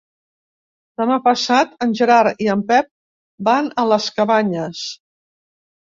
Demà 1.01 1.17
passat 1.27 1.75
en 1.87 1.93
Gerard 2.01 2.43
i 2.45 2.49
en 2.55 2.65
Pep 2.71 2.89
van 3.51 3.73
a 3.83 3.87
les 3.93 4.09
Cabanyes. 4.17 4.85